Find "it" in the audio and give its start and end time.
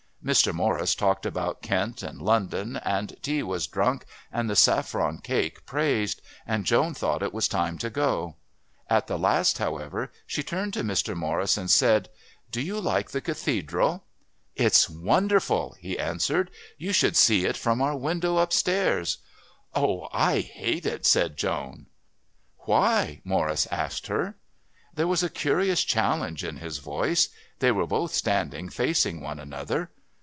7.23-7.33, 17.45-17.57, 20.85-21.03